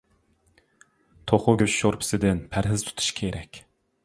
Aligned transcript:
توخۇ 1.31 1.55
گۆشى 1.63 1.77
شورپىسىدىن 1.83 2.43
پەرھىز 2.57 2.87
تۇتۇش 2.89 3.15
كېرەك. 3.23 3.63